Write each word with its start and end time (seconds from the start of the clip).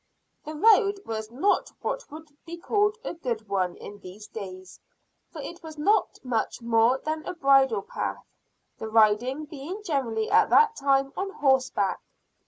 The 0.45 0.55
road 0.55 0.99
was 1.05 1.29
not 1.29 1.69
what 1.81 2.09
would 2.09 2.29
be 2.43 2.57
called 2.57 2.97
a 3.03 3.13
good 3.13 3.47
one 3.47 3.75
in 3.75 3.99
these 3.99 4.25
days, 4.25 4.79
for 5.31 5.39
it 5.43 5.61
was 5.61 5.77
not 5.77 6.17
much 6.23 6.59
more 6.59 6.97
than 7.05 7.23
a 7.23 7.35
bridle 7.35 7.83
path; 7.83 8.25
the 8.79 8.89
riding 8.89 9.45
being 9.45 9.83
generally 9.83 10.31
at 10.31 10.49
that 10.49 10.75
time 10.75 11.13
on 11.15 11.29
horseback. 11.29 12.01